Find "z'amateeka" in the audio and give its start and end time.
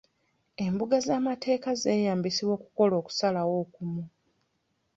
1.05-1.69